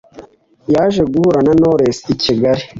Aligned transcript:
yaje 0.73 1.01
guhura 1.11 1.39
na 1.45 1.53
knowless 1.57 1.97
i 2.13 2.15
kigali, 2.21 2.63